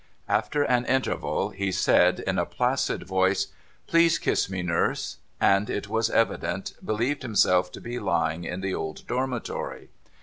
After 0.27 0.63
an 0.63 0.85
interval 0.87 1.49
he 1.51 1.71
said, 1.71 2.21
in 2.21 2.39
a 2.39 2.45
placid 2.47 3.03
voice,' 3.03 3.49
Please 3.85 4.17
kiss 4.17 4.49
me, 4.49 4.63
Nurse,' 4.63 5.17
and, 5.39 5.69
it 5.69 5.87
was 5.89 6.09
evident, 6.09 6.73
believed 6.83 7.21
himself 7.21 7.71
to 7.73 7.79
be 7.79 7.99
lying 7.99 8.43
in 8.43 8.61
the 8.61 8.73
old 8.73 9.05
Dormitory. 9.05 9.89